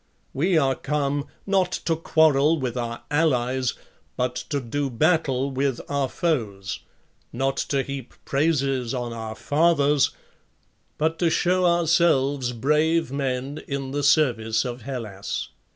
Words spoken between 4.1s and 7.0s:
but to do battle with our foes;